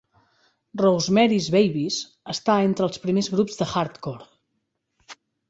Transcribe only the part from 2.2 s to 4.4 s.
està entre els primers grups de hardcore.